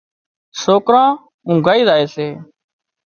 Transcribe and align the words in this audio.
سوڪران 0.61 1.09
اونگھائي 1.47 1.81
زائي 1.87 2.05
سي 2.13 2.27